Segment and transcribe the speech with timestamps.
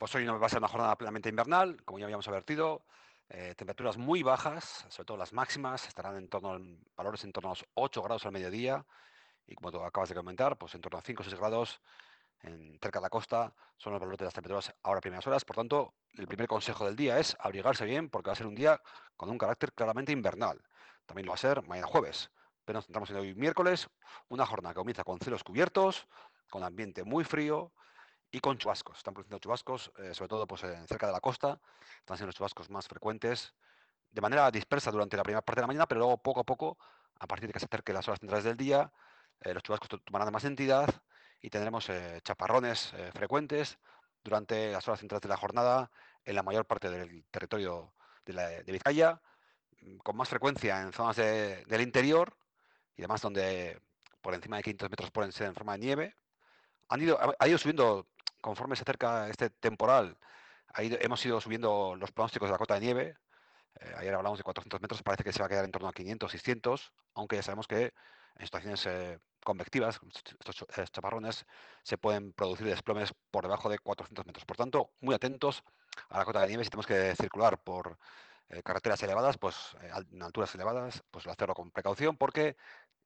[0.00, 2.86] Pues hoy no va a ser una jornada plenamente invernal, como ya habíamos advertido.
[3.28, 6.58] Eh, temperaturas muy bajas, sobre todo las máximas, estarán en torno a
[6.96, 8.86] valores en torno a los 8 grados al mediodía.
[9.46, 11.82] Y como tú acabas de comentar, pues en torno a 5 o 6 grados
[12.40, 15.44] en, cerca de la costa son los valores de las temperaturas ahora primeras horas.
[15.44, 18.54] Por tanto, el primer consejo del día es abrigarse bien porque va a ser un
[18.54, 18.80] día
[19.18, 20.62] con un carácter claramente invernal.
[21.04, 22.30] También lo va a ser mañana jueves.
[22.64, 23.90] Pero nos centramos en hoy miércoles,
[24.30, 26.08] una jornada que comienza con cielos cubiertos,
[26.48, 27.74] con ambiente muy frío,
[28.30, 28.98] y con chubascos.
[28.98, 31.60] Están produciendo chubascos, eh, sobre todo pues, cerca de la costa.
[31.98, 33.54] Están siendo los chubascos más frecuentes
[34.10, 36.78] de manera dispersa durante la primera parte de la mañana, pero luego poco a poco,
[37.20, 38.92] a partir de que se acerquen las horas centrales del día,
[39.40, 40.88] eh, los chubascos tomarán más entidad
[41.40, 43.78] y tendremos eh, chaparrones frecuentes
[44.22, 45.90] durante las horas centrales de la jornada
[46.24, 47.94] en la mayor parte del territorio
[48.26, 49.20] de, Vizcaya,
[49.80, 52.36] mm, con más frecuencia en zonas del interior
[52.96, 53.80] y además donde
[54.20, 56.14] por encima de 500 metros pueden ser en forma de nieve.
[56.88, 58.08] Han ido, ha ido subiendo
[58.40, 60.16] conforme se acerca este temporal,
[60.76, 63.16] hemos ido subiendo los pronósticos de la cota de nieve.
[63.80, 65.92] Eh, ayer hablamos de 400 metros, parece que se va a quedar en torno a
[65.92, 67.92] 500, 600, aunque ya sabemos que
[68.36, 70.00] en situaciones eh, convectivas,
[70.38, 71.46] estos chaparrones,
[71.82, 74.44] se pueden producir desplomes por debajo de 400 metros.
[74.44, 75.62] Por tanto, muy atentos
[76.08, 77.98] a la cota de nieve si tenemos que circular por
[78.48, 82.56] eh, carreteras elevadas, pues en alturas elevadas, pues hacerlo con precaución porque,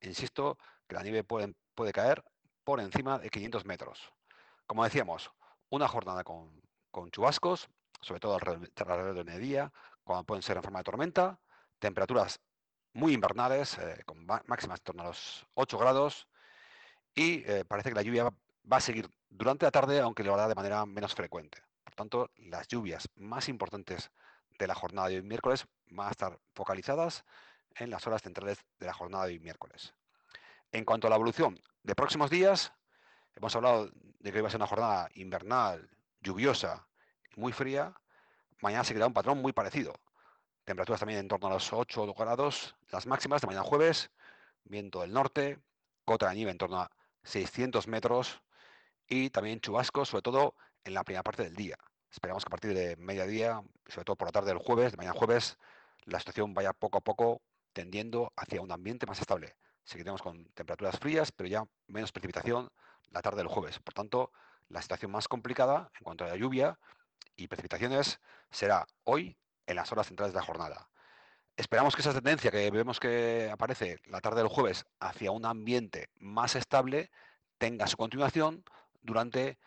[0.00, 2.24] insisto, que la nieve puede, puede caer
[2.64, 4.12] por encima de 500 metros.
[4.66, 5.30] Como decíamos,
[5.68, 6.62] una jornada con,
[7.10, 7.68] chubascos,
[8.00, 9.72] sobre todo alrededor del mediodía,
[10.04, 11.38] cuando pueden ser en forma de tormenta,
[11.78, 12.40] temperaturas
[12.94, 16.28] muy invernales, eh, con máximas en torno a los 8 grados,
[17.14, 20.48] y eh, parece que la lluvia va a seguir durante la tarde, aunque lo hará
[20.48, 21.62] de manera menos frecuente.
[21.82, 24.10] Por tanto, las lluvias más importantes
[24.58, 27.24] de la jornada de hoy miércoles van a estar focalizadas
[27.76, 29.94] en las horas centrales de la jornada de hoy miércoles.
[30.72, 32.72] En cuanto a la evolución de próximos días,
[33.36, 33.90] Hemos hablado
[34.24, 35.86] de que iba a ser una jornada invernal,
[36.22, 36.88] lluviosa,
[37.36, 37.92] muy fría.
[38.62, 39.92] Mañana seguirá un patrón muy parecido.
[40.64, 44.10] Temperaturas también en torno a los 8 grados, las máximas de mañana jueves,
[44.64, 45.58] viento del norte,
[46.06, 46.90] cota de nieve en torno a
[47.24, 48.40] 600 metros
[49.06, 50.54] y también chubascos, sobre todo
[50.84, 51.76] en la primera parte del día.
[52.10, 55.18] Esperamos que a partir de mediodía, sobre todo por la tarde del jueves, de mañana
[55.18, 55.58] jueves,
[56.06, 57.42] la situación vaya poco a poco
[57.74, 59.54] tendiendo hacia un ambiente más estable.
[59.84, 62.70] Seguiremos con temperaturas frías, pero ya menos precipitación,
[63.10, 63.78] la tarde del jueves.
[63.80, 64.32] Por tanto,
[64.68, 66.78] la situación más complicada en cuanto a la lluvia
[67.36, 68.20] y precipitaciones
[68.50, 70.88] será hoy en las horas centrales de la jornada.
[71.56, 76.08] Esperamos que esa tendencia que vemos que aparece la tarde del jueves hacia un ambiente
[76.16, 77.10] más estable
[77.58, 78.64] tenga su continuación
[79.02, 79.58] durante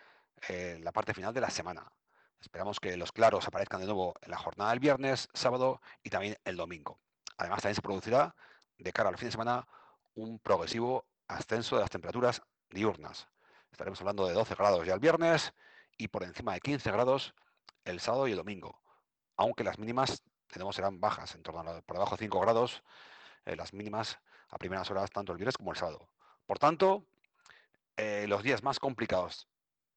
[0.49, 1.91] eh, la parte final de la semana.
[2.41, 6.35] Esperamos que los claros aparezcan de nuevo en la jornada del viernes, sábado y también
[6.43, 6.99] el domingo.
[7.37, 8.35] Además, también se producirá
[8.77, 9.67] de cara al fin de semana
[10.15, 13.27] un progresivo ascenso de las temperaturas diurnas.
[13.71, 15.53] Estaremos hablando de 12 grados ya el viernes
[15.97, 17.33] y por encima de 15 grados
[17.85, 18.81] el sábado y el domingo.
[19.35, 22.83] Aunque las mínimas tenemos serán bajas, en torno a por debajo de 5 grados,
[23.45, 24.19] eh, las mínimas
[24.49, 26.09] a primeras horas tanto el viernes como el sábado.
[26.45, 27.05] Por tanto,
[27.97, 29.47] eh, los días más complicados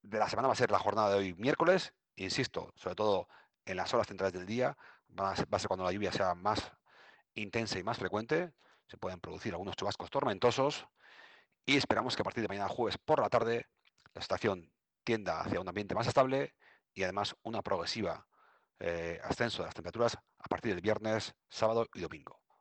[0.03, 3.29] de la semana va a ser la jornada de hoy miércoles, insisto, sobre todo
[3.65, 4.77] en las horas centrales del día,
[5.19, 6.73] va a ser, va a ser cuando la lluvia sea más
[7.35, 8.53] intensa y más frecuente,
[8.87, 10.89] se pueden producir algunos chubascos tormentosos,
[11.71, 13.69] y esperamos que a partir de mañana jueves por la tarde
[14.13, 14.73] la estación
[15.05, 16.57] tienda hacia un ambiente más estable
[16.95, 18.27] y además una progresiva
[18.81, 22.40] eh, ascenso de las temperaturas a partir del viernes, sábado y domingo.